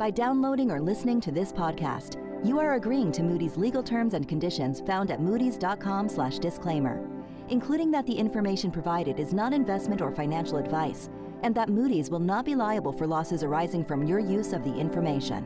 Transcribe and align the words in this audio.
By 0.00 0.10
downloading 0.10 0.70
or 0.70 0.80
listening 0.80 1.20
to 1.20 1.30
this 1.30 1.52
podcast, 1.52 2.16
you 2.42 2.58
are 2.58 2.72
agreeing 2.72 3.12
to 3.12 3.22
Moody's 3.22 3.58
legal 3.58 3.82
terms 3.82 4.14
and 4.14 4.26
conditions 4.26 4.80
found 4.80 5.10
at 5.10 5.20
moodys.com/disclaimer, 5.20 7.06
including 7.50 7.90
that 7.90 8.06
the 8.06 8.14
information 8.14 8.70
provided 8.70 9.20
is 9.20 9.34
not 9.34 9.52
investment 9.52 10.00
or 10.00 10.10
financial 10.10 10.56
advice, 10.56 11.10
and 11.42 11.54
that 11.54 11.68
Moody's 11.68 12.10
will 12.10 12.18
not 12.18 12.46
be 12.46 12.54
liable 12.54 12.92
for 12.92 13.06
losses 13.06 13.44
arising 13.44 13.84
from 13.84 14.06
your 14.06 14.20
use 14.20 14.54
of 14.54 14.64
the 14.64 14.74
information. 14.74 15.44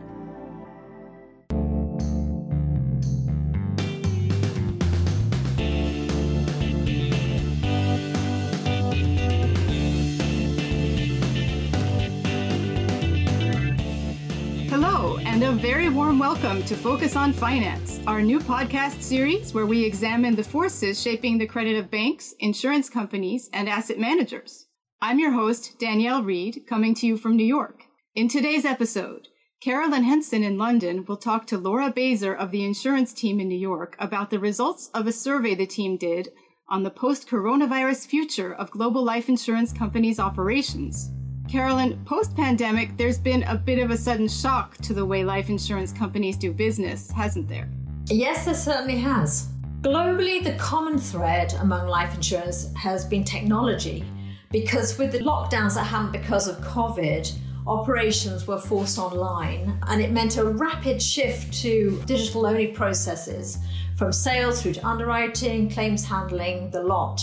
And 15.05 15.45
a 15.45 15.53
very 15.53 15.91
warm 15.91 16.19
welcome 16.19 16.63
to 16.63 16.75
Focus 16.75 17.15
on 17.15 17.35
Finance, 17.35 18.01
our 18.07 18.23
new 18.23 18.41
podcast 18.41 19.03
series 19.03 19.53
where 19.53 19.67
we 19.67 19.85
examine 19.85 20.35
the 20.35 20.43
forces 20.43 21.01
shaping 21.01 21.37
the 21.37 21.47
credit 21.47 21.77
of 21.77 21.91
banks, 21.91 22.35
insurance 22.41 22.89
companies, 22.89 23.51
and 23.53 23.69
asset 23.69 23.99
managers. 23.99 24.67
I'm 25.03 25.19
your 25.19 25.33
host, 25.33 25.79
Danielle 25.79 26.23
Reed, 26.23 26.63
coming 26.67 26.95
to 26.95 27.07
you 27.07 27.19
from 27.19 27.37
New 27.37 27.45
York. 27.45 27.83
In 28.15 28.29
today's 28.29 28.65
episode, 28.65 29.29
Carolyn 29.61 30.05
Henson 30.05 30.43
in 30.43 30.57
London 30.57 31.05
will 31.05 31.19
talk 31.19 31.47
to 31.49 31.59
Laura 31.59 31.93
Bazer 31.93 32.35
of 32.35 32.51
the 32.51 32.65
insurance 32.65 33.13
team 33.13 33.41
in 33.41 33.49
New 33.49 33.59
York 33.59 33.97
about 33.99 34.31
the 34.31 34.39
results 34.39 34.89
of 34.95 35.07
a 35.07 35.13
survey 35.13 35.55
the 35.55 35.67
team 35.67 35.99
did 35.99 36.31
on 36.71 36.83
the 36.83 36.91
post 36.91 37.29
coronavirus 37.29 38.07
future 38.07 38.55
of 38.55 38.71
global 38.71 39.05
life 39.05 39.29
insurance 39.29 39.71
companies' 39.71 40.19
operations. 40.19 41.11
Carolyn, 41.49 42.03
post 42.05 42.35
pandemic, 42.35 42.97
there's 42.97 43.19
been 43.19 43.43
a 43.45 43.55
bit 43.55 43.79
of 43.79 43.91
a 43.91 43.97
sudden 43.97 44.29
shock 44.29 44.77
to 44.79 44.95
the 44.95 45.05
way 45.05 45.25
life 45.25 45.49
insurance 45.51 45.93
companies 45.93 46.37
do 46.37 46.53
business, 46.53 47.11
hasn't 47.11 47.49
there? 47.49 47.69
Yes, 48.07 48.45
there 48.47 48.55
certainly 48.55 48.97
has. 48.97 49.49
Globally, 49.83 50.43
the 50.43 50.55
common 50.55 50.99
thread 50.99 51.53
among 51.61 51.87
life 51.87 52.15
insurance 52.15 52.73
has 52.75 53.05
been 53.05 53.23
technology 53.23 54.05
because 54.51 54.99
with 54.99 55.13
the 55.13 55.19
lockdowns 55.19 55.75
that 55.75 55.85
happened 55.85 56.13
because 56.13 56.49
of 56.49 56.57
COVID, 56.59 57.37
operations 57.67 58.47
were 58.47 58.59
forced 58.59 58.99
online 58.99 59.79
and 59.89 60.01
it 60.01 60.11
meant 60.11 60.37
a 60.39 60.45
rapid 60.45 61.01
shift 61.01 61.53
to 61.63 62.03
digital 62.07 62.47
only 62.47 62.69
processes 62.69 63.59
from 63.97 64.13
sales 64.13 64.63
through 64.63 64.75
to 64.75 64.87
underwriting, 64.87 65.71
claims 65.71 66.05
handling, 66.05 66.71
the 66.71 66.83
lot. 66.83 67.21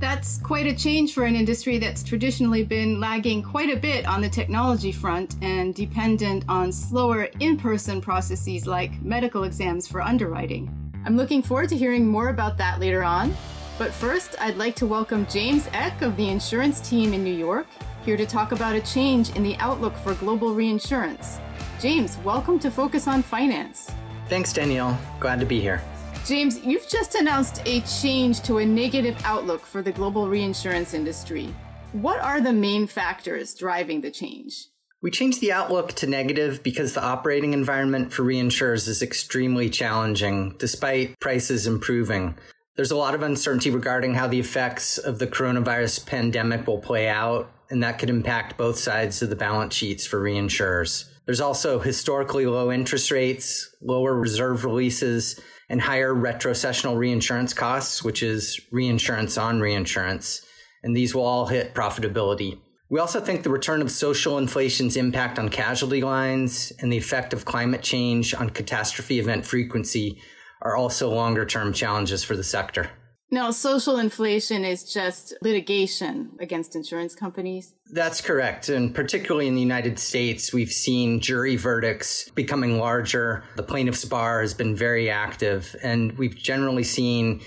That's 0.00 0.38
quite 0.38 0.66
a 0.66 0.74
change 0.74 1.12
for 1.12 1.24
an 1.24 1.36
industry 1.36 1.76
that's 1.76 2.02
traditionally 2.02 2.64
been 2.64 2.98
lagging 2.98 3.42
quite 3.42 3.68
a 3.68 3.76
bit 3.76 4.06
on 4.06 4.22
the 4.22 4.30
technology 4.30 4.92
front 4.92 5.36
and 5.42 5.74
dependent 5.74 6.46
on 6.48 6.72
slower 6.72 7.24
in 7.40 7.58
person 7.58 8.00
processes 8.00 8.66
like 8.66 9.02
medical 9.02 9.44
exams 9.44 9.86
for 9.86 10.00
underwriting. 10.00 10.74
I'm 11.04 11.18
looking 11.18 11.42
forward 11.42 11.68
to 11.68 11.76
hearing 11.76 12.08
more 12.08 12.30
about 12.30 12.56
that 12.56 12.80
later 12.80 13.04
on. 13.04 13.36
But 13.78 13.92
first, 13.92 14.36
I'd 14.40 14.56
like 14.56 14.74
to 14.76 14.86
welcome 14.86 15.26
James 15.26 15.68
Eck 15.74 16.00
of 16.00 16.16
the 16.16 16.30
insurance 16.30 16.80
team 16.80 17.12
in 17.12 17.22
New 17.22 17.34
York, 17.34 17.66
here 18.02 18.16
to 18.16 18.24
talk 18.24 18.52
about 18.52 18.74
a 18.74 18.80
change 18.80 19.36
in 19.36 19.42
the 19.42 19.56
outlook 19.56 19.94
for 19.96 20.14
global 20.14 20.54
reinsurance. 20.54 21.40
James, 21.78 22.16
welcome 22.24 22.58
to 22.60 22.70
Focus 22.70 23.06
on 23.06 23.22
Finance. 23.22 23.90
Thanks, 24.28 24.54
Danielle. 24.54 24.98
Glad 25.18 25.40
to 25.40 25.46
be 25.46 25.60
here. 25.60 25.82
James, 26.26 26.60
you've 26.64 26.88
just 26.88 27.14
announced 27.14 27.62
a 27.64 27.80
change 27.80 28.42
to 28.42 28.58
a 28.58 28.66
negative 28.66 29.16
outlook 29.24 29.64
for 29.64 29.82
the 29.82 29.90
global 29.90 30.28
reinsurance 30.28 30.94
industry. 30.94 31.54
What 31.92 32.20
are 32.20 32.40
the 32.40 32.52
main 32.52 32.86
factors 32.86 33.54
driving 33.54 34.00
the 34.00 34.10
change? 34.10 34.68
We 35.02 35.10
changed 35.10 35.40
the 35.40 35.52
outlook 35.52 35.92
to 35.94 36.06
negative 36.06 36.62
because 36.62 36.92
the 36.92 37.02
operating 37.02 37.54
environment 37.54 38.12
for 38.12 38.22
reinsurers 38.22 38.86
is 38.86 39.02
extremely 39.02 39.70
challenging, 39.70 40.56
despite 40.58 41.18
prices 41.20 41.66
improving. 41.66 42.36
There's 42.76 42.90
a 42.90 42.96
lot 42.96 43.14
of 43.14 43.22
uncertainty 43.22 43.70
regarding 43.70 44.14
how 44.14 44.26
the 44.26 44.38
effects 44.38 44.98
of 44.98 45.18
the 45.18 45.26
coronavirus 45.26 46.06
pandemic 46.06 46.66
will 46.66 46.78
play 46.78 47.08
out, 47.08 47.50
and 47.70 47.82
that 47.82 47.98
could 47.98 48.10
impact 48.10 48.58
both 48.58 48.78
sides 48.78 49.22
of 49.22 49.30
the 49.30 49.36
balance 49.36 49.74
sheets 49.74 50.06
for 50.06 50.20
reinsurers. 50.20 51.06
There's 51.24 51.40
also 51.40 51.78
historically 51.78 52.44
low 52.46 52.70
interest 52.70 53.10
rates, 53.10 53.74
lower 53.80 54.14
reserve 54.14 54.64
releases, 54.64 55.40
and 55.70 55.80
higher 55.80 56.12
retrocessional 56.12 56.98
reinsurance 56.98 57.54
costs, 57.54 58.04
which 58.04 58.22
is 58.22 58.60
reinsurance 58.70 59.38
on 59.38 59.60
reinsurance. 59.60 60.44
And 60.82 60.94
these 60.94 61.14
will 61.14 61.24
all 61.24 61.46
hit 61.46 61.74
profitability. 61.74 62.58
We 62.90 62.98
also 62.98 63.20
think 63.20 63.44
the 63.44 63.50
return 63.50 63.80
of 63.80 63.90
social 63.90 64.36
inflation's 64.36 64.96
impact 64.96 65.38
on 65.38 65.48
casualty 65.48 66.02
lines 66.02 66.72
and 66.80 66.92
the 66.92 66.98
effect 66.98 67.32
of 67.32 67.44
climate 67.44 67.82
change 67.82 68.34
on 68.34 68.50
catastrophe 68.50 69.20
event 69.20 69.46
frequency 69.46 70.20
are 70.60 70.76
also 70.76 71.08
longer 71.08 71.46
term 71.46 71.72
challenges 71.72 72.24
for 72.24 72.36
the 72.36 72.42
sector. 72.42 72.90
Now, 73.32 73.52
social 73.52 73.98
inflation 73.98 74.64
is 74.64 74.92
just 74.92 75.34
litigation 75.40 76.32
against 76.40 76.74
insurance 76.74 77.14
companies. 77.14 77.74
That's 77.92 78.20
correct. 78.20 78.68
And 78.68 78.92
particularly 78.92 79.46
in 79.46 79.54
the 79.54 79.60
United 79.60 80.00
States, 80.00 80.52
we've 80.52 80.72
seen 80.72 81.20
jury 81.20 81.54
verdicts 81.54 82.28
becoming 82.30 82.78
larger. 82.78 83.44
The 83.54 83.62
plaintiff's 83.62 84.04
bar 84.04 84.40
has 84.40 84.52
been 84.52 84.74
very 84.74 85.08
active, 85.08 85.76
and 85.82 86.18
we've 86.18 86.36
generally 86.36 86.82
seen 86.82 87.40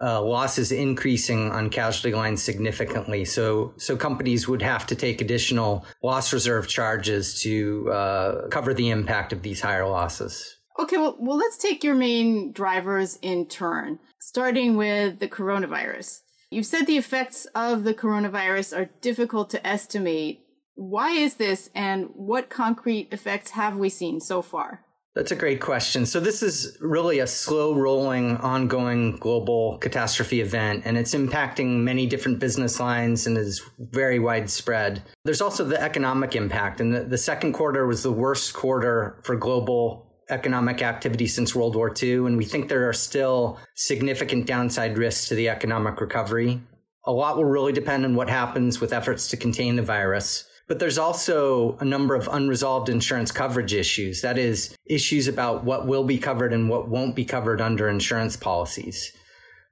uh, 0.00 0.22
losses 0.22 0.72
increasing 0.72 1.50
on 1.52 1.70
casualty 1.70 2.16
lines 2.16 2.42
significantly. 2.42 3.24
So, 3.24 3.74
so 3.76 3.96
companies 3.96 4.48
would 4.48 4.62
have 4.62 4.86
to 4.88 4.96
take 4.96 5.20
additional 5.20 5.84
loss 6.02 6.32
reserve 6.32 6.68
charges 6.68 7.40
to 7.42 7.90
uh, 7.92 8.48
cover 8.48 8.74
the 8.74 8.90
impact 8.90 9.32
of 9.32 9.42
these 9.42 9.60
higher 9.60 9.86
losses. 9.86 10.56
Okay, 10.78 10.96
well, 10.96 11.16
well, 11.18 11.36
let's 11.36 11.58
take 11.58 11.82
your 11.82 11.96
main 11.96 12.52
drivers 12.52 13.18
in 13.20 13.46
turn, 13.46 13.98
starting 14.18 14.76
with 14.76 15.18
the 15.18 15.28
coronavirus. 15.28 16.20
You've 16.50 16.66
said 16.66 16.86
the 16.86 16.96
effects 16.96 17.46
of 17.54 17.84
the 17.84 17.94
coronavirus 17.94 18.76
are 18.76 18.90
difficult 19.00 19.50
to 19.50 19.66
estimate. 19.66 20.40
Why 20.74 21.10
is 21.10 21.34
this, 21.34 21.70
and 21.74 22.08
what 22.14 22.48
concrete 22.48 23.08
effects 23.12 23.50
have 23.50 23.76
we 23.76 23.88
seen 23.88 24.20
so 24.20 24.42
far? 24.42 24.84
That's 25.14 25.32
a 25.32 25.36
great 25.36 25.60
question. 25.60 26.06
So, 26.06 26.20
this 26.20 26.44
is 26.44 26.78
really 26.80 27.18
a 27.18 27.26
slow 27.26 27.74
rolling, 27.74 28.36
ongoing 28.36 29.16
global 29.16 29.78
catastrophe 29.78 30.40
event, 30.40 30.82
and 30.84 30.96
it's 30.96 31.12
impacting 31.12 31.80
many 31.80 32.06
different 32.06 32.38
business 32.38 32.78
lines 32.78 33.26
and 33.26 33.36
is 33.36 33.60
very 33.78 34.20
widespread. 34.20 35.02
There's 35.24 35.40
also 35.40 35.64
the 35.64 35.82
economic 35.82 36.36
impact, 36.36 36.80
and 36.80 36.94
the, 36.94 37.00
the 37.00 37.18
second 37.18 37.54
quarter 37.54 37.84
was 37.84 38.04
the 38.04 38.12
worst 38.12 38.54
quarter 38.54 39.20
for 39.24 39.34
global 39.34 40.07
economic 40.30 40.82
activity 40.82 41.26
since 41.26 41.54
World 41.54 41.76
War 41.76 41.92
II, 42.00 42.26
and 42.26 42.36
we 42.36 42.44
think 42.44 42.68
there 42.68 42.88
are 42.88 42.92
still 42.92 43.58
significant 43.74 44.46
downside 44.46 44.98
risks 44.98 45.28
to 45.28 45.34
the 45.34 45.48
economic 45.48 46.00
recovery. 46.00 46.60
A 47.04 47.12
lot 47.12 47.36
will 47.36 47.44
really 47.44 47.72
depend 47.72 48.04
on 48.04 48.14
what 48.14 48.28
happens 48.28 48.80
with 48.80 48.92
efforts 48.92 49.28
to 49.28 49.36
contain 49.36 49.76
the 49.76 49.82
virus. 49.82 50.44
But 50.68 50.78
there's 50.78 50.98
also 50.98 51.78
a 51.80 51.84
number 51.84 52.14
of 52.14 52.28
unresolved 52.30 52.90
insurance 52.90 53.32
coverage 53.32 53.72
issues. 53.72 54.20
That 54.20 54.36
is, 54.36 54.76
issues 54.84 55.26
about 55.26 55.64
what 55.64 55.86
will 55.86 56.04
be 56.04 56.18
covered 56.18 56.52
and 56.52 56.68
what 56.68 56.88
won't 56.88 57.16
be 57.16 57.24
covered 57.24 57.62
under 57.62 57.88
insurance 57.88 58.36
policies. 58.36 59.12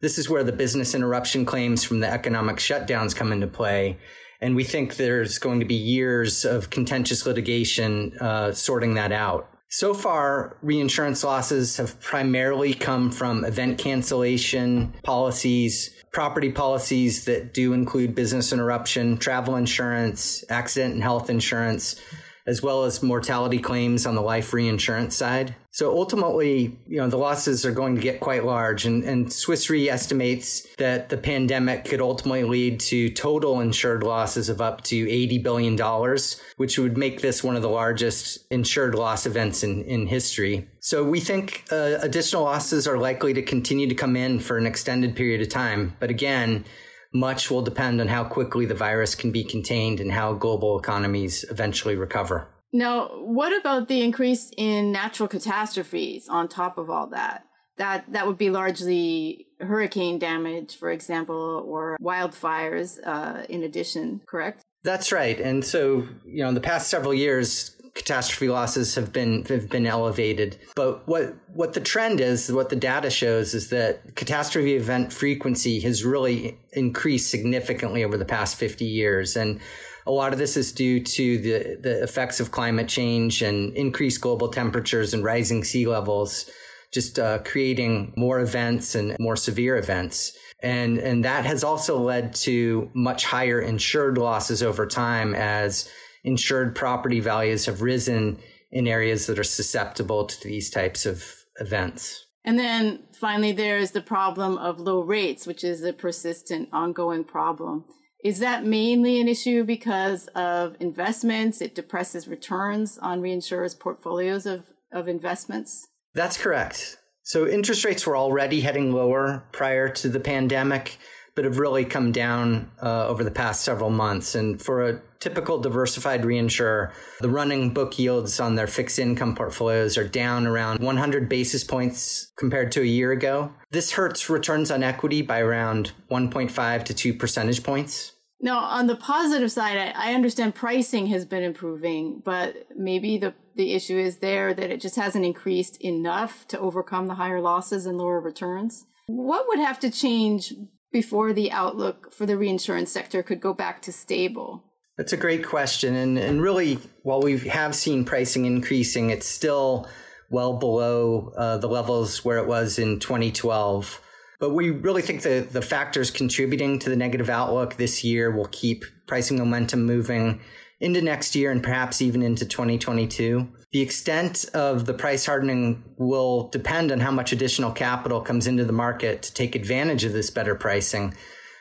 This 0.00 0.17
is 0.17 0.31
where 0.31 0.44
the 0.44 0.53
business 0.53 0.94
interruption 0.94 1.44
claims 1.44 1.84
from 1.84 2.00
the 2.00 2.11
economic 2.11 2.56
shutdowns 2.56 3.15
come 3.15 3.31
into 3.31 3.47
play. 3.47 3.99
And 4.41 4.56
we 4.56 4.65
think 4.65 4.97
there's 4.97 5.38
going 5.38 5.61
to 5.61 5.67
be 5.67 5.75
years 5.75 6.44
of 6.44 6.71
contentious 6.71 7.27
litigation 7.27 8.17
uh, 8.19 8.53
sorting 8.53 8.94
that 8.94 9.12
out. 9.12 9.50
So 9.69 9.94
far, 9.94 10.56
reinsurance 10.62 11.25
losses 11.25 11.77
have 11.78 12.00
primarily 12.00 12.72
come 12.72 13.10
from 13.10 13.44
event 13.44 13.78
cancellation 13.78 14.94
policies, 15.03 15.93
property 16.12 16.53
policies 16.53 17.25
that 17.25 17.53
do 17.53 17.72
include 17.72 18.15
business 18.15 18.53
interruption, 18.53 19.19
travel 19.19 19.56
insurance, 19.56 20.44
accident 20.49 20.94
and 20.94 21.03
health 21.03 21.28
insurance, 21.28 22.00
as 22.46 22.62
well 22.62 22.84
as 22.84 23.02
mortality 23.02 23.58
claims 23.58 24.06
on 24.06 24.14
the 24.14 24.22
life 24.22 24.52
reinsurance 24.52 25.16
side. 25.16 25.54
So 25.76 25.94
ultimately, 25.94 26.78
you 26.87 26.96
know, 26.96 27.08
the 27.08 27.19
losses 27.19 27.66
are 27.66 27.70
going 27.70 27.96
to 27.96 28.00
get 28.00 28.19
quite 28.19 28.46
large 28.46 28.87
and, 28.87 29.04
and 29.04 29.31
Swiss 29.31 29.69
Re 29.69 29.90
estimates 29.90 30.66
that 30.78 31.10
the 31.10 31.19
pandemic 31.19 31.84
could 31.84 32.00
ultimately 32.00 32.44
lead 32.44 32.81
to 32.81 33.10
total 33.10 33.60
insured 33.60 34.02
losses 34.02 34.48
of 34.48 34.62
up 34.62 34.82
to 34.84 35.04
$80 35.06 35.43
billion, 35.43 36.19
which 36.56 36.78
would 36.78 36.96
make 36.96 37.20
this 37.20 37.44
one 37.44 37.56
of 37.56 37.62
the 37.62 37.69
largest 37.69 38.46
insured 38.50 38.94
loss 38.94 39.26
events 39.26 39.62
in, 39.62 39.82
in 39.84 40.06
history. 40.06 40.66
So 40.81 41.04
we 41.04 41.20
think 41.20 41.64
uh, 41.70 41.99
additional 42.00 42.44
losses 42.44 42.87
are 42.87 42.96
likely 42.96 43.34
to 43.34 43.42
continue 43.42 43.87
to 43.88 43.94
come 43.94 44.16
in 44.16 44.40
for 44.40 44.56
an 44.56 44.64
extended 44.64 45.14
period 45.14 45.42
of 45.42 45.50
time. 45.50 45.94
But 46.00 46.08
again, 46.08 46.64
much 47.12 47.50
will 47.50 47.62
depend 47.62 48.00
on 48.00 48.08
how 48.08 48.25
quickly 48.25 48.67
the 48.67 48.75
virus 48.75 49.14
can 49.14 49.31
be 49.31 49.44
contained 49.44 50.00
and 50.00 50.12
how 50.12 50.35
global 50.35 50.79
economies 50.79 51.44
eventually 51.50 51.97
recover. 51.97 52.49
Now, 52.73 53.08
what 53.23 53.58
about 53.58 53.88
the 53.88 54.03
increase 54.03 54.50
in 54.56 54.93
natural 54.93 55.29
catastrophes 55.29 56.29
on 56.29 56.49
top 56.49 56.79
of 56.79 56.91
all 56.91 57.08
that? 57.08 57.44
That 57.79 58.11
that 58.12 58.26
would 58.26 58.38
be 58.38 58.50
largely 58.50 59.47
hurricane 59.61 60.19
damage, 60.19 60.76
for 60.76 60.91
example, 60.91 61.64
or 61.67 61.97
wildfires 62.03 62.99
uh, 63.05 63.44
in 63.49 63.62
addition, 63.62 64.23
correct? 64.26 64.62
That's 64.82 65.11
right. 65.11 65.38
And 65.41 65.64
so, 65.64 66.06
you 66.25 66.43
know, 66.43 66.49
in 66.49 66.55
the 66.55 66.61
past 66.61 66.88
several 66.88 67.12
years, 67.12 67.75
catastrophe 67.96 68.48
losses 68.48 68.94
have 68.94 69.12
been 69.12 69.44
have 69.46 69.69
been 69.69 69.87
elevated. 69.87 70.58
But 70.76 71.08
what 71.08 71.34
what 71.52 71.72
the 71.72 71.81
trend 71.81 72.20
is, 72.20 72.52
what 72.52 72.69
the 72.69 72.76
data 72.76 73.10
shows 73.10 73.54
is 73.54 73.70
that 73.70 74.14
catastrophe 74.14 74.75
event 74.75 75.12
frequency 75.12 75.81
has 75.81 76.04
really 76.04 76.58
increased 76.72 77.31
significantly 77.31 78.04
over 78.04 78.16
the 78.16 78.25
past 78.25 78.56
50 78.56 78.84
years 78.84 79.34
and 79.37 79.60
a 80.06 80.12
lot 80.12 80.32
of 80.32 80.38
this 80.38 80.56
is 80.56 80.72
due 80.72 81.00
to 81.00 81.38
the, 81.38 81.78
the 81.81 82.02
effects 82.02 82.38
of 82.38 82.52
climate 82.52 82.88
change 82.88 83.43
and 83.43 83.76
increased 83.76 84.20
global 84.20 84.49
temperatures 84.49 85.12
and 85.12 85.25
rising 85.25 85.64
sea 85.64 85.87
levels, 85.87 86.49
just 86.92 87.19
uh, 87.19 87.38
creating 87.38 88.14
more 88.16 88.38
events 88.38 88.94
and 88.94 89.16
more 89.19 89.34
severe 89.34 89.76
events. 89.76 90.37
And, 90.62 90.99
and 90.99 91.25
that 91.25 91.44
has 91.44 91.64
also 91.64 91.99
led 91.99 92.34
to 92.37 92.88
much 92.94 93.25
higher 93.25 93.60
insured 93.60 94.16
losses 94.16 94.62
over 94.62 94.87
time 94.87 95.34
as 95.34 95.90
insured 96.26 96.75
property 96.75 97.20
values 97.20 97.64
have 97.64 97.81
risen 97.81 98.38
in 98.70 98.87
areas 98.87 99.26
that 99.26 99.38
are 99.38 99.44
susceptible 99.44 100.26
to 100.26 100.43
these 100.43 100.69
types 100.69 101.06
of 101.06 101.25
events. 101.61 102.26
And 102.44 102.58
then 102.58 103.05
finally, 103.19 103.52
there's 103.52 103.93
the 103.93 104.02
problem 104.02 104.58
of 104.58 104.78
low 104.78 105.00
rates, 105.00 105.46
which 105.46 105.64
is 105.64 105.82
a 105.82 105.93
persistent, 105.93 106.69
ongoing 106.73 107.25
problem. 107.25 107.84
Is 108.25 108.40
that 108.40 108.64
mainly 108.64 109.20
an 109.20 109.28
issue 109.28 109.64
because 109.64 110.26
of 110.28 110.76
investments? 110.81 111.61
It 111.61 111.75
depresses 111.75 112.28
returns 112.28 112.99
on 112.99 113.23
reinsurers' 113.23 113.78
portfolios 113.78 114.46
of, 114.46 114.67
of 114.93 115.08
investments? 115.08 115.87
That's 116.14 116.37
correct. 116.37 116.99
So 117.23 117.46
interest 117.46 117.84
rates 117.84 118.06
were 118.06 118.17
already 118.17 118.61
heading 118.61 118.93
lower 118.93 119.49
prior 119.52 119.88
to 119.88 120.08
the 120.08 120.20
pandemic 120.20 120.99
but 121.37 121.44
have 121.44 121.59
really 121.59 121.85
come 121.85 122.11
down 122.11 122.71
uh, 122.83 123.06
over 123.06 123.23
the 123.23 123.31
past 123.31 123.62
several 123.62 123.91
months. 123.91 124.35
And 124.35 124.61
for 124.61 124.88
a 124.88 125.00
typical 125.21 125.59
diversified 125.59 126.23
reinsurer, 126.23 126.93
the 127.21 127.29
running 127.29 127.75
book 127.75 127.99
yields 127.99 128.41
on 128.41 128.56
their 128.56 128.67
fixed 128.67 128.99
income 128.99 129.35
portfolios 129.35 129.99
are 129.99 130.09
down 130.09 130.47
around 130.47 130.81
100 130.81 131.29
basis 131.29 131.62
points 131.62 132.33
compared 132.38 132.73
to 132.73 132.81
a 132.81 132.87
year 132.87 133.12
ago. 133.12 133.53
This 133.71 133.93
hurts 133.93 134.31
returns 134.31 134.71
on 134.71 134.83
equity 134.83 135.21
by 135.21 135.41
around 135.41 135.93
1.5 136.11 136.85
to 136.85 136.94
2 136.94 137.15
percentage 137.15 137.62
points. 137.62 138.12
Now, 138.41 138.59
on 138.59 138.87
the 138.87 138.97
positive 138.97 139.53
side, 139.53 139.77
I, 139.77 140.11
I 140.11 140.15
understand 140.15 140.55
pricing 140.55 141.06
has 141.09 141.25
been 141.25 141.43
improving, 141.43 142.23
but 142.25 142.67
maybe 142.77 143.19
the, 143.19 143.35
the 143.55 143.75
issue 143.75 143.99
is 143.99 144.19
there 144.19 144.55
that 144.55 144.71
it 144.71 144.81
just 144.81 144.97
hasn't 144.97 145.25
increased 145.25 145.81
enough 145.81 146.47
to 146.49 146.59
overcome 146.59 147.09
the 147.09 147.15
higher 147.15 147.41
losses 147.41 147.87
and 147.87 147.97
lower 147.99 148.21
returns. 148.21 148.85
What 149.06 149.47
would 149.49 149.59
have 149.59 149.79
to 149.81 149.91
change 149.91 150.53
before 150.93 151.33
the 151.33 151.50
outlook 151.50 152.12
for 152.12 152.27
the 152.27 152.37
reinsurance 152.37 152.91
sector 152.91 153.23
could 153.23 153.41
go 153.41 153.53
back 153.53 153.83
to 153.83 153.93
stable? 153.93 154.65
That's 154.97 155.12
a 155.12 155.17
great 155.17 155.44
question. 155.44 155.94
And, 155.94 156.19
and 156.19 156.41
really, 156.41 156.79
while 157.03 157.21
we 157.21 157.38
have 157.49 157.75
seen 157.75 158.05
pricing 158.05 158.47
increasing, 158.47 159.11
it's 159.11 159.27
still 159.27 159.87
well 160.31 160.55
below 160.59 161.33
uh, 161.37 161.59
the 161.59 161.69
levels 161.69 162.25
where 162.25 162.38
it 162.38 162.47
was 162.47 162.79
in 162.79 162.99
2012. 162.99 164.00
But 164.38 164.50
we 164.50 164.71
really 164.71 165.03
think 165.03 165.23
that 165.23 165.53
the 165.53 165.62
factors 165.62 166.11
contributing 166.11 166.79
to 166.81 166.91
the 166.91 166.97
negative 166.97 167.31
outlook 167.31 167.75
this 167.75 168.05
year 168.05 168.31
will 168.31 168.49
keep 168.49 168.85
pricing 169.06 169.38
momentum 169.38 169.85
moving 169.85 170.41
into 170.81 171.00
next 171.00 171.34
year 171.34 171.50
and 171.50 171.62
perhaps 171.62 172.02
even 172.02 172.23
into 172.23 172.44
2022. 172.44 173.49
The 173.73 173.81
extent 173.81 174.46
of 174.55 174.87
the 174.87 174.94
price 174.94 175.26
hardening 175.26 175.84
will 175.99 176.49
depend 176.49 176.93
on 176.93 177.00
how 177.00 177.11
much 177.11 177.32
additional 177.32 177.73
capital 177.73 178.20
comes 178.20 178.46
into 178.46 178.64
the 178.64 178.73
market 178.73 179.23
to 179.23 179.34
take 179.34 179.55
advantage 179.55 180.05
of 180.05 180.12
this 180.12 180.31
better 180.31 180.55
pricing, 180.55 181.14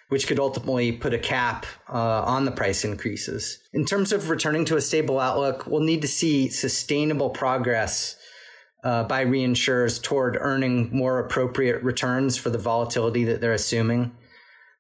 which 0.10 0.28
could 0.28 0.40
ultimately 0.40 0.92
put 0.92 1.14
a 1.14 1.20
cap 1.20 1.66
uh, 1.90 2.24
on 2.24 2.46
the 2.46 2.52
price 2.52 2.86
increases. 2.86 3.60
In 3.74 3.86
terms 3.86 4.12
of 4.12 4.30
returning 4.30 4.66
to 4.66 4.78
a 4.78 4.82
stable 4.82 5.20
outlook, 5.20 5.66
we'll 5.66 5.82
need 5.82 6.02
to 6.02 6.08
see 6.08 6.50
sustainable 6.50 7.30
progress 7.30 8.18
uh, 8.84 9.04
by 9.04 9.26
reinsurers 9.26 10.02
toward 10.02 10.38
earning 10.40 10.90
more 10.96 11.20
appropriate 11.20 11.82
returns 11.84 12.38
for 12.38 12.52
the 12.52 12.58
volatility 12.58 13.24
that 13.24 13.42
they're 13.42 13.52
assuming. 13.52 14.16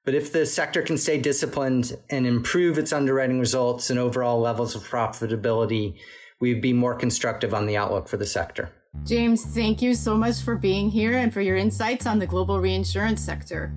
But 0.05 0.13
if 0.13 0.31
the 0.31 0.45
sector 0.45 0.83
can 0.83 0.99
stay 0.99 1.19
disciplined 1.19 1.97
and 2.11 2.27
improve 2.27 2.77
its 2.77 2.93
underwriting 2.93 3.39
results 3.39 3.89
and 3.89 3.99
overall 3.99 4.39
levels 4.39 4.75
of 4.75 4.83
profitability, 4.83 5.95
we'd 6.39 6.61
be 6.61 6.73
more 6.73 6.93
constructive 6.93 7.55
on 7.55 7.65
the 7.65 7.75
outlook 7.75 8.07
for 8.07 8.17
the 8.17 8.25
sector. 8.25 8.71
James, 9.03 9.43
thank 9.43 9.81
you 9.81 9.95
so 9.95 10.15
much 10.15 10.41
for 10.41 10.55
being 10.55 10.89
here 10.89 11.17
and 11.17 11.33
for 11.33 11.41
your 11.41 11.57
insights 11.57 12.05
on 12.05 12.19
the 12.19 12.27
global 12.27 12.61
reinsurance 12.61 13.19
sector. 13.19 13.73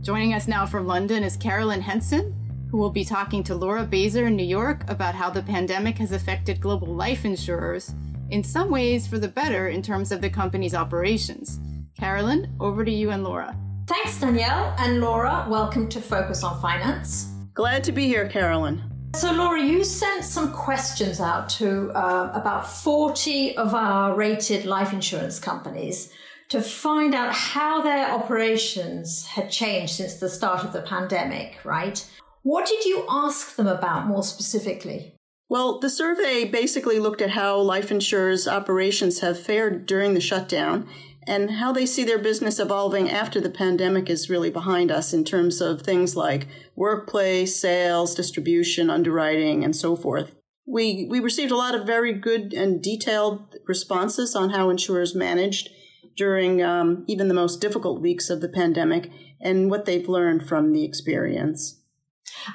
Joining 0.00 0.32
us 0.32 0.48
now 0.48 0.64
from 0.64 0.86
London 0.86 1.22
is 1.22 1.36
Carolyn 1.36 1.82
Henson, 1.82 2.34
who 2.70 2.78
will 2.78 2.90
be 2.90 3.04
talking 3.04 3.44
to 3.44 3.54
Laura 3.54 3.86
Bazer 3.86 4.26
in 4.26 4.36
New 4.36 4.46
York 4.46 4.88
about 4.88 5.14
how 5.14 5.28
the 5.28 5.42
pandemic 5.42 5.98
has 5.98 6.12
affected 6.12 6.60
global 6.60 6.88
life 6.88 7.24
insurers, 7.24 7.94
in 8.30 8.42
some 8.42 8.70
ways 8.70 9.06
for 9.06 9.18
the 9.18 9.28
better 9.28 9.68
in 9.68 9.82
terms 9.82 10.12
of 10.12 10.20
the 10.20 10.30
company's 10.30 10.74
operations. 10.74 11.60
Carolyn, 11.98 12.54
over 12.58 12.84
to 12.84 12.90
you 12.90 13.10
and 13.10 13.22
Laura. 13.22 13.56
Thanks, 13.88 14.20
Danielle. 14.20 14.74
And 14.78 15.00
Laura, 15.00 15.46
welcome 15.48 15.88
to 15.88 15.98
Focus 15.98 16.44
on 16.44 16.60
Finance. 16.60 17.32
Glad 17.54 17.82
to 17.84 17.92
be 17.92 18.06
here, 18.06 18.28
Carolyn. 18.28 18.82
So, 19.16 19.32
Laura, 19.32 19.62
you 19.62 19.82
sent 19.82 20.24
some 20.24 20.52
questions 20.52 21.20
out 21.22 21.48
to 21.60 21.90
uh, 21.92 22.30
about 22.34 22.68
40 22.68 23.56
of 23.56 23.72
our 23.72 24.14
rated 24.14 24.66
life 24.66 24.92
insurance 24.92 25.38
companies 25.38 26.12
to 26.50 26.60
find 26.60 27.14
out 27.14 27.32
how 27.32 27.80
their 27.80 28.10
operations 28.10 29.24
had 29.24 29.50
changed 29.50 29.94
since 29.94 30.16
the 30.16 30.28
start 30.28 30.64
of 30.64 30.74
the 30.74 30.82
pandemic, 30.82 31.64
right? 31.64 32.06
What 32.42 32.66
did 32.66 32.84
you 32.84 33.06
ask 33.08 33.56
them 33.56 33.68
about 33.68 34.06
more 34.06 34.22
specifically? 34.22 35.14
Well, 35.48 35.78
the 35.78 35.88
survey 35.88 36.44
basically 36.44 36.98
looked 36.98 37.22
at 37.22 37.30
how 37.30 37.58
life 37.60 37.90
insurers' 37.90 38.46
operations 38.46 39.20
have 39.20 39.40
fared 39.40 39.86
during 39.86 40.12
the 40.12 40.20
shutdown 40.20 40.86
and 41.28 41.50
how 41.50 41.72
they 41.72 41.84
see 41.84 42.04
their 42.04 42.18
business 42.18 42.58
evolving 42.58 43.10
after 43.10 43.38
the 43.38 43.50
pandemic 43.50 44.08
is 44.08 44.30
really 44.30 44.48
behind 44.48 44.90
us 44.90 45.12
in 45.12 45.24
terms 45.24 45.60
of 45.60 45.82
things 45.82 46.16
like 46.16 46.48
workplace, 46.74 47.60
sales, 47.60 48.14
distribution, 48.14 48.88
underwriting, 48.88 49.62
and 49.62 49.76
so 49.76 49.94
forth. 49.94 50.34
We, 50.66 51.06
we 51.08 51.20
received 51.20 51.52
a 51.52 51.56
lot 51.56 51.74
of 51.74 51.86
very 51.86 52.14
good 52.14 52.54
and 52.54 52.82
detailed 52.82 53.56
responses 53.66 54.34
on 54.34 54.50
how 54.50 54.70
insurers 54.70 55.14
managed 55.14 55.68
during 56.16 56.62
um, 56.62 57.04
even 57.06 57.28
the 57.28 57.34
most 57.34 57.60
difficult 57.60 58.00
weeks 58.00 58.30
of 58.30 58.40
the 58.40 58.48
pandemic 58.48 59.10
and 59.40 59.70
what 59.70 59.84
they've 59.84 60.08
learned 60.08 60.48
from 60.48 60.72
the 60.72 60.84
experience. 60.84 61.80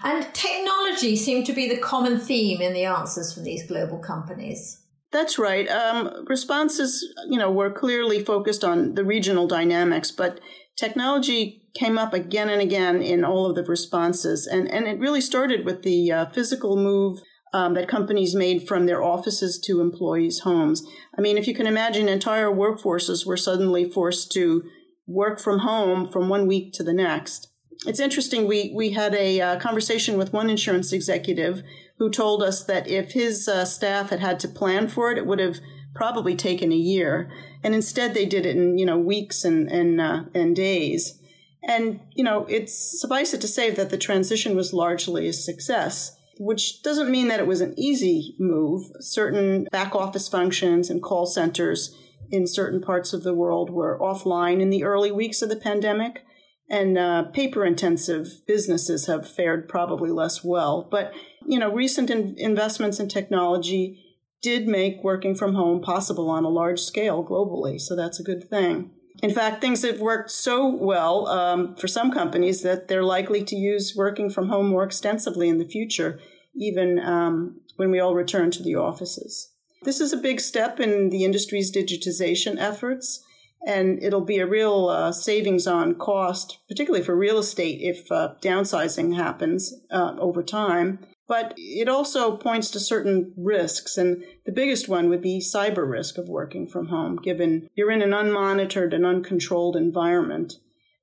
And 0.04 0.34
technology 0.34 1.16
seemed 1.16 1.46
to 1.46 1.54
be 1.54 1.69
the 1.69 1.78
common 1.78 2.19
theme 2.19 2.60
in 2.60 2.74
the 2.74 2.86
answers 2.86 3.34
from 3.34 3.44
these 3.44 3.68
global 3.68 4.00
companies. 4.00 4.82
That's 5.13 5.38
right. 5.38 5.69
Um, 5.69 6.26
responses, 6.28 7.07
you 7.30 7.38
know, 7.38 7.52
were 7.52 7.71
clearly 7.71 8.23
focused 8.23 8.64
on 8.64 8.95
the 8.95 9.06
regional 9.06 9.47
dynamics, 9.47 10.09
but 10.11 10.40
technology 10.76 11.69
came 11.76 11.99
up 11.99 12.16
again 12.16 12.49
and 12.49 12.59
again 12.59 13.04
in 13.04 13.23
all 13.23 13.45
of 13.45 13.56
the 13.56 13.64
responses, 13.64 14.47
and 14.47 14.69
and 14.69 14.88
it 14.88 14.99
really 14.99 15.21
started 15.21 15.66
with 15.66 15.83
the 15.83 16.11
uh, 16.11 16.26
physical 16.31 16.76
move 16.76 17.19
um, 17.54 17.76
that 17.76 17.88
companies 17.88 18.33
made 18.33 18.68
from 18.68 18.88
their 18.88 19.04
offices 19.04 19.59
to 19.59 19.81
employees' 19.81 20.40
homes. 20.40 20.83
I 21.16 21.21
mean, 21.21 21.38
if 21.38 21.47
you 21.47 21.54
can 21.54 21.68
imagine, 21.68 22.09
entire 22.09 22.49
workforces 22.49 23.23
were 23.23 23.38
suddenly 23.38 23.88
forced 23.88 24.31
to 24.31 24.64
work 25.06 25.40
from 25.40 25.59
home 25.59 26.11
from 26.11 26.28
one 26.28 26.47
week 26.47 26.73
to 26.73 26.83
the 26.83 26.94
next. 26.94 27.49
It's 27.85 27.99
interesting. 27.99 28.47
We 28.47 28.73
we 28.76 28.92
had 28.92 29.14
a 29.14 29.40
uh, 29.40 29.59
conversation 29.59 30.18
with 30.18 30.33
one 30.33 30.49
insurance 30.49 30.92
executive 30.92 31.61
who 31.97 32.09
told 32.09 32.44
us 32.44 32.64
that 32.64 32.88
if 32.88 33.12
his 33.12 33.47
uh, 33.47 33.66
staff 33.66 34.09
had 34.09 34.19
had 34.19 34.40
to 34.42 34.47
plan 34.47 34.88
for 34.88 35.12
it, 35.12 35.18
it 35.18 35.26
would 35.26 35.40
have 35.40 35.59
probably 35.94 36.35
taken 36.35 36.71
a 36.71 36.76
year. 36.76 37.31
And 37.64 37.76
instead, 37.76 38.14
they 38.14 38.26
did 38.26 38.45
it 38.45 38.56
in 38.56 38.78
you 38.78 38.85
know 38.85 38.97
weeks 38.97 39.45
and 39.45 39.71
and 39.71 40.02
uh, 40.02 40.23
and 40.33 40.56
days. 40.56 41.19
And 41.66 42.02
you 42.12 42.23
know, 42.23 42.45
it's 42.50 43.00
suffice 43.00 43.33
it 43.33 43.42
to 43.42 43.47
say 43.47 43.69
that 43.71 43.90
the 43.90 43.97
transition 43.97 44.56
was 44.56 44.73
largely 44.73 45.28
a 45.28 45.33
success. 45.33 46.18
Which 46.40 46.81
doesn't 46.81 47.12
mean 47.12 47.28
that 47.28 47.40
it 47.40 47.45
was 47.45 47.62
an 47.62 47.76
easy 47.78 48.35
move. 48.40 48.92
Certain 49.00 49.66
back 49.71 49.95
office 49.95 50.28
functions 50.28 50.90
and 50.90 51.02
call 51.02 51.28
centers 51.28 51.95
in 52.31 52.47
certain 52.47 52.81
parts 52.81 53.14
of 53.14 53.21
the 53.21 53.35
world 53.35 53.69
were 53.69 54.00
offline 54.00 54.59
in 54.59 54.71
the 54.71 54.83
early 54.83 55.12
weeks 55.12 55.44
of 55.44 55.50
the 55.50 55.56
pandemic, 55.56 56.26
and 56.73 56.97
uh, 56.97 57.23
paper 57.25 57.63
intensive 57.63 58.42
businesses 58.47 59.06
have 59.06 59.30
fared 59.30 59.69
probably 59.69 60.09
less 60.09 60.44
well. 60.44 60.87
But 60.89 61.13
you 61.45 61.59
know, 61.59 61.71
recent 61.71 62.09
in- 62.09 62.35
investments 62.39 62.99
in 62.99 63.09
technology 63.09 64.03
did 64.42 64.68
make 64.68 65.03
working 65.03 65.35
from 65.35 65.53
home 65.53 65.81
possible 65.81 66.31
on 66.31 66.44
a 66.44 66.49
large 66.49 66.80
scale 66.80 67.23
globally. 67.23 67.80
So 67.80 67.95
that's 67.95 68.19
a 68.19 68.23
good 68.23 68.49
thing. 68.49 68.89
In 69.21 69.30
fact, 69.30 69.61
things 69.61 69.83
have 69.83 69.99
worked 69.99 70.31
so 70.31 70.68
well 70.68 71.27
um, 71.27 71.75
for 71.75 71.87
some 71.87 72.11
companies 72.11 72.63
that 72.63 72.87
they're 72.87 73.03
likely 73.03 73.44
to 73.44 73.56
use 73.56 73.94
working 73.95 74.31
from 74.31 74.49
home 74.49 74.68
more 74.68 74.83
extensively 74.83 75.49
in 75.49 75.59
the 75.59 75.68
future, 75.68 76.19
even 76.56 76.99
um, 76.99 77.61
when 77.75 77.92
we 77.92 77.99
all 77.99 78.15
return 78.15 78.49
to 78.49 78.63
the 78.63 78.75
offices. 78.75 79.51
This 79.83 80.01
is 80.01 80.11
a 80.11 80.18
big 80.18 80.39
step 80.39 80.80
in 80.80 81.09
the 81.09 81.23
industry's 81.23 81.71
digitization 81.71 82.57
efforts, 82.57 83.23
and 83.66 84.02
it'll 84.04 84.26
be 84.26 84.40
a 84.40 84.48
real 84.48 84.88
uh, 84.88 85.12
savings 85.12 85.68
on 85.68 85.96
cost, 85.96 86.60
particularly 86.68 87.04
for 87.04 87.16
real 87.16 87.38
estate 87.38 87.80
if 87.82 88.12
uh, 88.12 88.36
downsizing 88.42 89.16
happens 89.16 89.74
uh, 89.92 90.16
over 90.20 90.44
time. 90.44 91.00
But 91.28 91.54
it 91.56 91.88
also 91.88 92.36
points 92.36 92.70
to 92.72 92.80
certain 92.80 93.34
risks, 93.38 93.98
and 93.98 94.24
the 94.46 94.52
biggest 94.52 94.90
one 94.90 95.10
would 95.10 95.22
be 95.22 95.40
cyber 95.40 95.90
risk 95.90 96.18
of 96.18 96.28
working 96.28 96.68
from 96.68 96.88
home, 96.88 97.16
given 97.16 97.70
you're 97.76 97.92
in 97.92 98.02
an 98.02 98.12
unmonitored 98.12 98.94
and 98.94 99.06
uncontrolled 99.06 99.78
environment. 99.78 100.56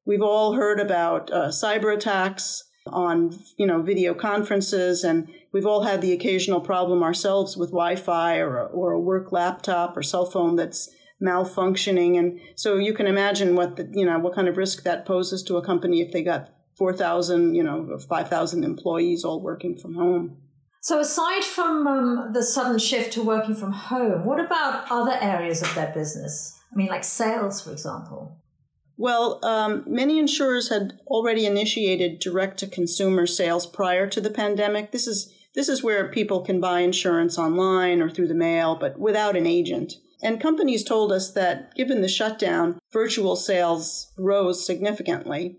We've 0.04 0.22
all 0.22 0.54
heard 0.54 0.78
about 0.78 1.32
uh, 1.32 1.48
cyber 1.48 1.94
attacks 1.94 2.64
on, 2.86 3.38
you 3.56 3.66
know, 3.66 3.80
video 3.80 4.12
conferences, 4.12 5.04
and 5.04 5.28
we've 5.54 5.66
all 5.66 5.84
had 5.84 6.02
the 6.02 6.12
occasional 6.12 6.60
problem 6.60 7.02
ourselves 7.02 7.56
with 7.56 7.70
Wi-Fi 7.70 8.38
or 8.38 8.66
or 8.66 8.92
a 8.92 9.00
work 9.00 9.32
laptop 9.32 9.96
or 9.96 10.02
cell 10.02 10.26
phone 10.26 10.56
that's 10.56 10.90
malfunctioning, 11.22 12.18
and 12.18 12.40
so 12.56 12.76
you 12.76 12.94
can 12.94 13.06
imagine 13.06 13.54
what 13.54 13.76
the, 13.76 13.88
you 13.92 14.06
know 14.06 14.18
what 14.18 14.34
kind 14.34 14.48
of 14.48 14.56
risk 14.56 14.82
that 14.84 15.06
poses 15.06 15.42
to 15.44 15.56
a 15.56 15.64
company 15.64 16.00
if 16.00 16.12
they 16.12 16.22
got 16.22 16.50
4,000, 16.80 17.54
you 17.54 17.62
know, 17.62 17.98
5,000 17.98 18.64
employees 18.64 19.22
all 19.22 19.42
working 19.42 19.76
from 19.76 19.96
home. 19.96 20.38
So, 20.80 20.98
aside 20.98 21.44
from 21.44 21.86
um, 21.86 22.32
the 22.32 22.42
sudden 22.42 22.78
shift 22.78 23.12
to 23.12 23.22
working 23.22 23.54
from 23.54 23.72
home, 23.72 24.24
what 24.24 24.40
about 24.40 24.90
other 24.90 25.16
areas 25.20 25.60
of 25.60 25.74
their 25.74 25.92
business? 25.92 26.58
I 26.72 26.76
mean, 26.76 26.86
like 26.86 27.04
sales, 27.04 27.60
for 27.60 27.72
example. 27.72 28.38
Well, 28.96 29.44
um, 29.44 29.84
many 29.86 30.18
insurers 30.18 30.70
had 30.70 30.94
already 31.06 31.44
initiated 31.44 32.18
direct 32.18 32.58
to 32.60 32.66
consumer 32.66 33.26
sales 33.26 33.66
prior 33.66 34.06
to 34.06 34.20
the 34.20 34.30
pandemic. 34.30 34.90
This 34.90 35.06
is 35.06 35.34
this 35.54 35.68
is 35.68 35.82
where 35.82 36.08
people 36.10 36.40
can 36.42 36.60
buy 36.60 36.80
insurance 36.80 37.36
online 37.36 38.00
or 38.00 38.08
through 38.08 38.28
the 38.28 38.34
mail, 38.34 38.74
but 38.74 38.98
without 38.98 39.36
an 39.36 39.46
agent. 39.46 39.94
And 40.22 40.40
companies 40.40 40.84
told 40.84 41.12
us 41.12 41.32
that 41.32 41.74
given 41.74 42.02
the 42.02 42.08
shutdown, 42.08 42.78
virtual 42.92 43.36
sales 43.36 44.12
rose 44.18 44.64
significantly. 44.64 45.58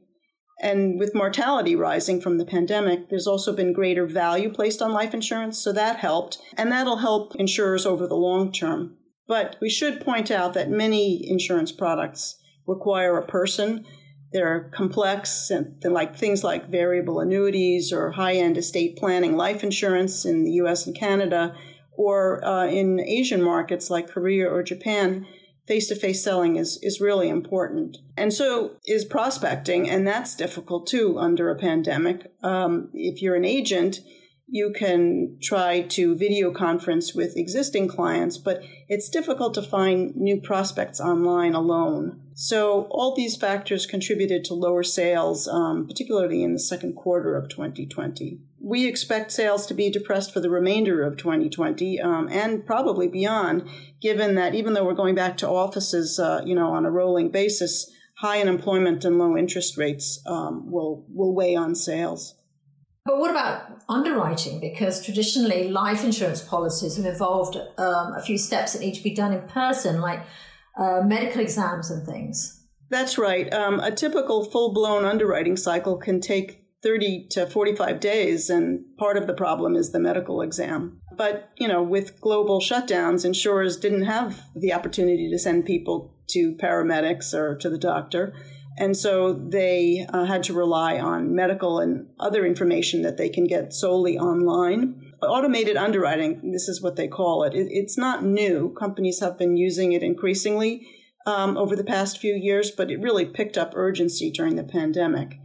And 0.62 1.00
with 1.00 1.16
mortality 1.16 1.76
rising 1.76 2.22
from 2.22 2.38
the 2.38 2.46
pandemic, 2.46 3.10
there's 3.10 3.26
also 3.26 3.52
been 3.52 3.74
greater 3.74 4.06
value 4.06 4.54
placed 4.54 4.82
on 4.82 4.94
life 4.94 5.14
insurance, 5.14 5.58
so 5.58 5.74
that 5.74 5.98
helped. 5.98 6.38
And 6.56 6.72
that'll 6.72 6.98
help 6.98 7.36
insurers 7.36 7.88
over 7.88 8.06
the 8.06 8.16
long 8.16 8.52
term. 8.52 8.98
But 9.28 9.56
we 9.60 9.70
should 9.70 10.02
point 10.02 10.30
out 10.30 10.54
that 10.54 10.70
many 10.70 11.28
insurance 11.28 11.72
products 11.72 12.38
require 12.68 13.18
a 13.18 13.26
person. 13.26 13.86
They're 14.34 14.70
complex, 14.74 15.50
and 15.50 15.82
they're 15.82 15.92
like 15.92 16.16
things 16.16 16.44
like 16.44 16.70
variable 16.70 17.20
annuities 17.20 17.92
or 17.92 18.12
high 18.12 18.36
end 18.36 18.58
estate 18.58 18.98
planning 18.98 19.36
life 19.36 19.64
insurance 19.64 20.26
in 20.26 20.44
the 20.44 20.52
US 20.54 20.86
and 20.86 20.96
Canada, 20.96 21.56
or 22.02 22.44
uh, 22.44 22.66
in 22.66 23.00
Asian 23.00 23.44
markets 23.44 23.92
like 23.92 24.10
Korea 24.10 24.50
or 24.50 24.64
Japan 24.64 25.28
face 25.68 25.88
to 25.88 25.96
face 25.96 26.24
selling 26.24 26.56
is, 26.56 26.80
is 26.82 27.00
really 27.00 27.30
important. 27.30 27.98
And 28.18 28.34
so 28.34 28.78
is 28.88 29.06
prospecting, 29.06 29.88
and 29.88 30.08
that's 30.08 30.36
difficult 30.36 30.88
too 30.88 31.20
under 31.20 31.52
a 31.52 31.60
pandemic. 31.60 32.34
Um, 32.42 32.90
if 32.96 33.22
you're 33.22 33.36
an 33.36 33.46
agent, 33.46 34.00
you 34.48 34.74
can 34.76 35.38
try 35.44 35.82
to 35.82 36.18
video 36.18 36.52
conference 36.52 37.14
with 37.14 37.38
existing 37.38 37.88
clients, 37.88 38.40
but 38.40 38.64
it's 38.90 39.08
difficult 39.08 39.54
to 39.54 39.62
find 39.62 40.16
new 40.16 40.42
prospects 40.42 41.00
online 41.00 41.54
alone. 41.54 42.20
So, 42.34 42.88
all 42.90 43.16
these 43.16 43.38
factors 43.38 43.86
contributed 43.86 44.44
to 44.46 44.56
lower 44.56 44.84
sales, 44.84 45.48
um, 45.48 45.88
particularly 45.88 46.42
in 46.42 46.54
the 46.54 46.60
second 46.60 46.96
quarter 46.96 47.36
of 47.36 47.48
2020. 47.48 48.40
We 48.64 48.88
expect 48.88 49.32
sales 49.32 49.66
to 49.68 49.74
be 49.74 49.90
depressed 49.90 50.34
for 50.34 50.40
the 50.40 50.50
remainder 50.50 51.02
of 51.04 51.18
2020 51.18 52.00
um, 52.00 52.30
and 52.30 52.66
probably 52.66 53.08
beyond, 53.08 53.68
given 54.02 54.36
that 54.36 54.54
even 54.54 54.74
though 54.74 54.86
we're 54.86 54.94
going 54.94 55.16
back 55.16 55.38
to 55.38 55.50
offices, 55.50 56.20
uh, 56.20 56.42
you 56.46 56.54
know, 56.54 56.72
on 56.72 56.86
a 56.86 56.92
rolling 56.92 57.32
basis, 57.32 57.92
high 58.20 58.40
unemployment 58.40 59.04
and 59.04 59.18
low 59.18 59.36
interest 59.36 59.78
rates 59.78 60.22
um, 60.28 60.72
will 60.72 61.06
will 61.10 61.34
weigh 61.34 61.56
on 61.56 61.74
sales. 61.74 62.36
But 63.04 63.18
what 63.18 63.32
about 63.32 63.82
underwriting? 63.90 64.60
Because 64.60 65.04
traditionally, 65.04 65.70
life 65.70 66.04
insurance 66.04 66.42
policies 66.42 66.98
have 66.98 67.06
involved 67.06 67.56
um, 67.56 68.14
a 68.14 68.22
few 68.22 68.38
steps 68.38 68.74
that 68.74 68.82
need 68.82 68.94
to 68.94 69.04
be 69.04 69.16
done 69.16 69.34
in 69.34 69.42
person, 69.48 70.02
like 70.02 70.22
uh, 70.78 71.02
medical 71.04 71.42
exams 71.42 71.90
and 71.90 72.06
things. 72.06 72.64
That's 72.92 73.18
right. 73.18 73.52
Um, 73.52 73.80
a 73.80 73.90
typical 73.90 74.46
full 74.46 74.74
blown 74.74 75.04
underwriting 75.04 75.58
cycle 75.58 75.98
can 75.98 76.22
take 76.22 76.61
30 76.84 77.28
to 77.32 77.46
45 77.48 78.00
days, 78.00 78.50
and 78.50 78.84
part 78.98 79.18
of 79.18 79.28
the 79.28 79.34
problem 79.34 79.76
is 79.76 79.92
the 79.92 80.00
medical 80.00 80.42
exam. 80.42 81.00
But, 81.16 81.52
you 81.58 81.68
know, 81.68 81.84
with 81.84 82.20
global 82.20 82.60
shutdowns, 82.60 83.24
insurers 83.24 83.78
didn't 83.78 84.04
have 84.04 84.42
the 84.56 84.74
opportunity 84.74 85.30
to 85.30 85.38
send 85.38 85.66
people 85.66 86.16
to 86.30 86.56
paramedics 86.56 87.34
or 87.34 87.56
to 87.58 87.70
the 87.70 87.78
doctor. 87.78 88.34
And 88.78 88.96
so 88.98 89.34
they 89.34 90.08
uh, 90.12 90.26
had 90.26 90.44
to 90.44 90.54
rely 90.54 91.00
on 91.00 91.36
medical 91.36 91.80
and 91.80 92.08
other 92.20 92.46
information 92.46 93.02
that 93.04 93.18
they 93.18 93.30
can 93.30 93.46
get 93.46 93.74
solely 93.74 94.18
online. 94.18 95.12
Automated 95.22 95.78
underwriting, 95.78 96.52
this 96.52 96.68
is 96.68 96.82
what 96.82 96.96
they 96.96 97.08
call 97.08 97.44
it. 97.44 97.54
it 97.54 97.68
it's 97.70 97.98
not 97.98 98.24
new. 98.24 98.74
Companies 98.74 99.20
have 99.20 99.38
been 99.38 99.56
using 99.56 99.92
it 99.92 100.02
increasingly 100.02 100.88
um, 101.28 101.58
over 101.58 101.76
the 101.76 101.84
past 101.84 102.18
few 102.18 102.34
years, 102.34 102.72
but 102.72 102.90
it 102.90 103.02
really 103.02 103.26
picked 103.26 103.58
up 103.58 103.74
urgency 103.76 104.32
during 104.32 104.56
the 104.56 104.64
pandemic. 104.64 105.38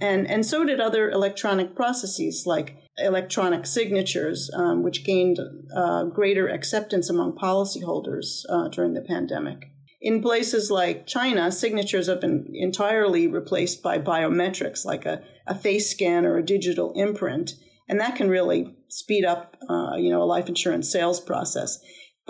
And, 0.00 0.28
and 0.30 0.46
so 0.46 0.64
did 0.64 0.80
other 0.80 1.10
electronic 1.10 1.74
processes 1.74 2.44
like 2.46 2.76
electronic 2.98 3.66
signatures, 3.66 4.50
um, 4.54 4.82
which 4.82 5.04
gained 5.04 5.38
uh, 5.74 6.04
greater 6.04 6.48
acceptance 6.48 7.10
among 7.10 7.36
policyholders 7.36 8.42
uh, 8.48 8.68
during 8.68 8.94
the 8.94 9.02
pandemic. 9.02 9.70
In 10.02 10.22
places 10.22 10.70
like 10.70 11.06
China, 11.06 11.52
signatures 11.52 12.06
have 12.06 12.20
been 12.20 12.50
entirely 12.54 13.26
replaced 13.26 13.82
by 13.82 13.98
biometrics, 13.98 14.84
like 14.84 15.04
a, 15.04 15.22
a 15.46 15.54
face 15.54 15.90
scan 15.90 16.24
or 16.24 16.38
a 16.38 16.44
digital 16.44 16.92
imprint, 16.94 17.52
and 17.86 18.00
that 18.00 18.16
can 18.16 18.30
really 18.30 18.74
speed 18.88 19.26
up, 19.26 19.56
uh, 19.68 19.96
you 19.96 20.10
know, 20.10 20.22
a 20.22 20.24
life 20.24 20.48
insurance 20.48 20.90
sales 20.90 21.20
process. 21.20 21.80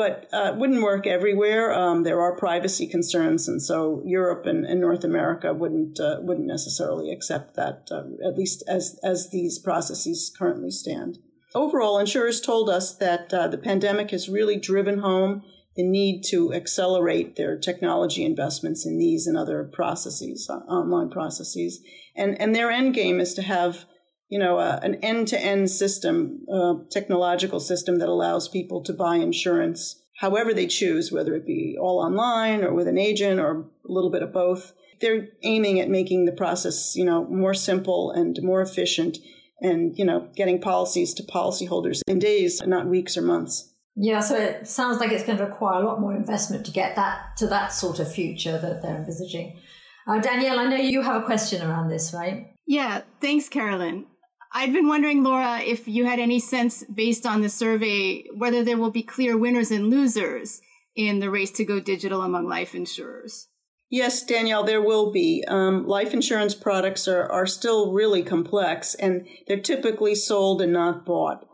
But 0.00 0.14
uh, 0.32 0.52
it 0.52 0.56
wouldn't 0.56 0.82
work 0.82 1.06
everywhere. 1.06 1.64
Um, 1.82 2.04
there 2.04 2.22
are 2.24 2.34
privacy 2.46 2.86
concerns, 2.96 3.48
and 3.48 3.60
so 3.70 4.02
Europe 4.18 4.46
and, 4.50 4.64
and 4.64 4.80
North 4.80 5.04
America 5.04 5.48
wouldn't 5.52 6.00
uh, 6.00 6.16
wouldn't 6.26 6.46
necessarily 6.56 7.12
accept 7.12 7.48
that, 7.56 7.76
uh, 7.96 8.04
at 8.28 8.34
least 8.40 8.64
as 8.76 8.84
as 9.12 9.28
these 9.30 9.58
processes 9.58 10.34
currently 10.38 10.70
stand. 10.70 11.18
Overall, 11.54 11.98
insurers 11.98 12.40
told 12.40 12.70
us 12.70 12.86
that 12.96 13.34
uh, 13.34 13.48
the 13.48 13.58
pandemic 13.58 14.10
has 14.12 14.34
really 14.38 14.58
driven 14.70 15.00
home 15.00 15.42
the 15.76 15.82
need 15.82 16.22
to 16.30 16.52
accelerate 16.60 17.36
their 17.36 17.58
technology 17.58 18.24
investments 18.24 18.86
in 18.86 18.98
these 18.98 19.26
and 19.26 19.36
other 19.36 19.64
processes, 19.64 20.48
uh, 20.50 20.54
online 20.72 21.10
processes. 21.10 21.80
And, 22.16 22.40
and 22.40 22.54
their 22.54 22.70
end 22.70 22.94
game 22.94 23.20
is 23.20 23.34
to 23.34 23.42
have, 23.42 23.84
you 24.30 24.38
know, 24.38 24.58
uh, 24.58 24.80
an 24.82 24.94
end-to-end 24.96 25.70
system, 25.70 26.46
uh, 26.50 26.74
technological 26.90 27.60
system 27.60 27.98
that 27.98 28.08
allows 28.08 28.48
people 28.48 28.82
to 28.84 28.92
buy 28.92 29.16
insurance 29.16 30.00
however 30.20 30.52
they 30.52 30.66
choose, 30.66 31.10
whether 31.10 31.34
it 31.34 31.46
be 31.46 31.76
all 31.80 31.98
online 31.98 32.62
or 32.62 32.74
with 32.74 32.86
an 32.86 32.98
agent 32.98 33.40
or 33.40 33.60
a 33.60 33.92
little 33.92 34.10
bit 34.10 34.22
of 34.22 34.32
both. 34.32 34.74
They're 35.00 35.28
aiming 35.42 35.80
at 35.80 35.88
making 35.88 36.26
the 36.26 36.32
process, 36.32 36.94
you 36.94 37.06
know, 37.06 37.24
more 37.24 37.54
simple 37.54 38.10
and 38.10 38.38
more 38.42 38.60
efficient 38.60 39.16
and, 39.62 39.98
you 39.98 40.04
know, 40.04 40.28
getting 40.36 40.60
policies 40.60 41.14
to 41.14 41.22
policyholders 41.22 42.02
in 42.06 42.18
days, 42.18 42.60
not 42.66 42.86
weeks 42.86 43.16
or 43.16 43.22
months. 43.22 43.72
Yeah, 43.96 44.20
so 44.20 44.36
it 44.36 44.68
sounds 44.68 45.00
like 45.00 45.10
it's 45.10 45.24
going 45.24 45.38
to 45.38 45.44
require 45.44 45.82
a 45.82 45.86
lot 45.86 46.00
more 46.00 46.14
investment 46.14 46.66
to 46.66 46.72
get 46.72 46.96
that 46.96 47.36
to 47.38 47.46
that 47.48 47.72
sort 47.72 47.98
of 47.98 48.12
future 48.12 48.58
that 48.58 48.82
they're 48.82 48.96
envisaging. 48.96 49.58
Uh, 50.06 50.20
Danielle, 50.20 50.58
I 50.58 50.66
know 50.66 50.76
you 50.76 51.02
have 51.02 51.20
a 51.20 51.24
question 51.24 51.62
around 51.62 51.88
this, 51.88 52.12
right? 52.14 52.54
Yeah, 52.66 53.02
thanks, 53.20 53.48
Carolyn. 53.48 54.06
I'd 54.52 54.72
been 54.72 54.88
wondering, 54.88 55.22
Laura, 55.22 55.60
if 55.60 55.86
you 55.86 56.06
had 56.06 56.18
any 56.18 56.40
sense 56.40 56.82
based 56.84 57.24
on 57.24 57.40
the 57.40 57.48
survey 57.48 58.24
whether 58.34 58.64
there 58.64 58.76
will 58.78 58.90
be 58.90 59.02
clear 59.02 59.38
winners 59.38 59.70
and 59.70 59.88
losers 59.88 60.60
in 60.96 61.20
the 61.20 61.30
race 61.30 61.52
to 61.52 61.64
go 61.64 61.80
digital 61.80 62.22
among 62.22 62.48
life 62.48 62.74
insurers. 62.74 63.48
Yes, 63.90 64.24
Danielle, 64.24 64.64
there 64.64 64.82
will 64.82 65.10
be. 65.10 65.44
Um, 65.48 65.86
life 65.86 66.12
insurance 66.14 66.54
products 66.54 67.08
are, 67.08 67.30
are 67.30 67.46
still 67.46 67.92
really 67.92 68.22
complex 68.22 68.94
and 68.94 69.26
they're 69.46 69.60
typically 69.60 70.14
sold 70.14 70.62
and 70.62 70.72
not 70.72 71.04
bought. 71.04 71.44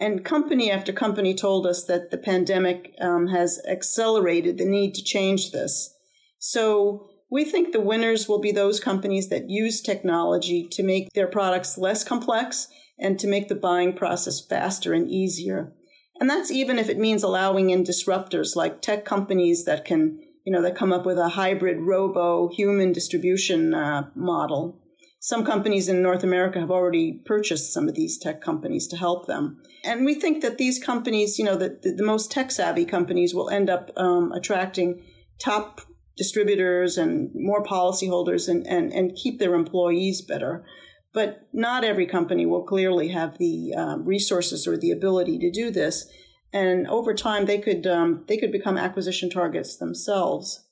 And 0.00 0.24
company 0.24 0.70
after 0.70 0.92
company 0.92 1.34
told 1.34 1.66
us 1.66 1.84
that 1.84 2.10
the 2.10 2.18
pandemic 2.18 2.94
um, 3.00 3.28
has 3.28 3.60
accelerated 3.68 4.58
the 4.58 4.64
need 4.64 4.94
to 4.94 5.02
change 5.02 5.50
this. 5.50 5.94
So 6.38 7.08
we 7.30 7.44
think 7.44 7.72
the 7.72 7.80
winners 7.80 8.28
will 8.28 8.40
be 8.40 8.52
those 8.52 8.80
companies 8.80 9.28
that 9.28 9.50
use 9.50 9.82
technology 9.82 10.66
to 10.72 10.82
make 10.82 11.12
their 11.12 11.26
products 11.26 11.76
less 11.76 12.04
complex 12.04 12.68
and 12.98 13.18
to 13.18 13.28
make 13.28 13.48
the 13.48 13.54
buying 13.54 13.92
process 13.92 14.44
faster 14.44 14.92
and 14.92 15.08
easier. 15.08 15.72
And 16.20 16.28
that's 16.28 16.50
even 16.50 16.78
if 16.78 16.88
it 16.88 16.98
means 16.98 17.22
allowing 17.22 17.70
in 17.70 17.84
disruptors 17.84 18.56
like 18.56 18.82
tech 18.82 19.04
companies 19.04 19.64
that 19.66 19.84
can, 19.84 20.18
you 20.44 20.52
know, 20.52 20.62
that 20.62 20.74
come 20.74 20.92
up 20.92 21.06
with 21.06 21.18
a 21.18 21.28
hybrid 21.28 21.78
robo 21.80 22.48
human 22.48 22.92
distribution 22.92 23.74
uh, 23.74 24.08
model. 24.16 24.80
Some 25.20 25.44
companies 25.44 25.88
in 25.88 26.02
North 26.02 26.24
America 26.24 26.60
have 26.60 26.70
already 26.70 27.20
purchased 27.24 27.72
some 27.72 27.88
of 27.88 27.94
these 27.94 28.18
tech 28.18 28.40
companies 28.40 28.86
to 28.88 28.96
help 28.96 29.26
them. 29.26 29.60
And 29.84 30.04
we 30.04 30.14
think 30.14 30.42
that 30.42 30.58
these 30.58 30.82
companies, 30.82 31.38
you 31.38 31.44
know, 31.44 31.56
the, 31.56 31.78
the, 31.82 31.92
the 31.92 32.04
most 32.04 32.30
tech 32.30 32.50
savvy 32.50 32.84
companies 32.84 33.34
will 33.34 33.50
end 33.50 33.68
up 33.68 33.90
um, 33.96 34.32
attracting 34.32 35.02
top 35.40 35.80
distributors 36.18 36.98
and 36.98 37.30
more 37.34 37.64
policyholders 37.64 38.48
and, 38.48 38.66
and, 38.66 38.92
and 38.92 39.16
keep 39.16 39.38
their 39.38 39.54
employees 39.54 40.20
better. 40.20 40.66
But 41.14 41.48
not 41.52 41.84
every 41.84 42.04
company 42.04 42.44
will 42.44 42.64
clearly 42.64 43.08
have 43.08 43.38
the 43.38 43.72
um, 43.74 44.04
resources 44.04 44.66
or 44.66 44.76
the 44.76 44.90
ability 44.90 45.38
to 45.38 45.50
do 45.50 45.70
this. 45.70 46.06
And 46.52 46.86
over 46.88 47.14
time, 47.14 47.46
they 47.46 47.58
could 47.58 47.86
um, 47.86 48.24
they 48.26 48.36
could 48.36 48.52
become 48.52 48.76
acquisition 48.76 49.30
targets 49.30 49.76
themselves. 49.76 50.64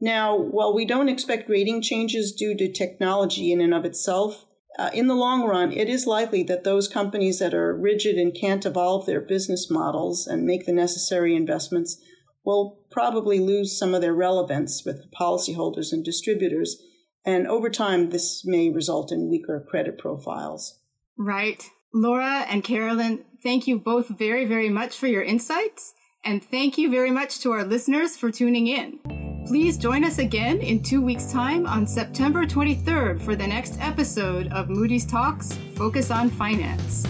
Now, 0.00 0.36
while 0.36 0.74
we 0.74 0.84
don't 0.84 1.08
expect 1.08 1.48
rating 1.48 1.80
changes 1.80 2.32
due 2.32 2.56
to 2.56 2.72
technology 2.72 3.50
in 3.50 3.60
and 3.60 3.72
of 3.72 3.84
itself, 3.84 4.46
uh, 4.78 4.90
in 4.92 5.06
the 5.06 5.14
long 5.14 5.44
run, 5.44 5.72
it 5.72 5.88
is 5.88 6.06
likely 6.06 6.42
that 6.44 6.64
those 6.64 6.86
companies 6.86 7.38
that 7.38 7.54
are 7.54 7.74
rigid 7.74 8.16
and 8.16 8.34
can't 8.38 8.66
evolve 8.66 9.06
their 9.06 9.20
business 9.20 9.70
models 9.70 10.26
and 10.26 10.44
make 10.44 10.66
the 10.66 10.72
necessary 10.72 11.34
investments 11.34 11.98
will 12.46 12.78
probably 12.90 13.40
lose 13.40 13.76
some 13.76 13.92
of 13.92 14.00
their 14.00 14.14
relevance 14.14 14.84
with 14.86 15.10
policyholders 15.10 15.92
and 15.92 16.04
distributors. 16.04 16.80
And 17.26 17.46
over 17.48 17.68
time, 17.68 18.10
this 18.10 18.42
may 18.46 18.70
result 18.70 19.10
in 19.10 19.28
weaker 19.28 19.66
credit 19.68 19.98
profiles. 19.98 20.78
Right. 21.18 21.68
Laura 21.92 22.46
and 22.48 22.62
Carolyn, 22.62 23.24
thank 23.42 23.66
you 23.66 23.78
both 23.78 24.08
very, 24.08 24.44
very 24.44 24.68
much 24.68 24.96
for 24.96 25.08
your 25.08 25.22
insights. 25.22 25.92
And 26.24 26.42
thank 26.42 26.78
you 26.78 26.90
very 26.90 27.10
much 27.10 27.40
to 27.40 27.52
our 27.52 27.64
listeners 27.64 28.16
for 28.16 28.30
tuning 28.30 28.68
in. 28.68 29.44
Please 29.46 29.78
join 29.78 30.04
us 30.04 30.18
again 30.18 30.58
in 30.58 30.82
two 30.82 31.00
weeks' 31.00 31.30
time 31.30 31.66
on 31.66 31.86
September 31.86 32.44
23rd 32.44 33.20
for 33.22 33.36
the 33.36 33.46
next 33.46 33.78
episode 33.80 34.48
of 34.48 34.68
Moody's 34.68 35.06
Talks 35.06 35.56
Focus 35.76 36.10
on 36.10 36.30
Finance. 36.30 37.06